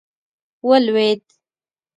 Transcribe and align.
ولوېد. 0.67 1.23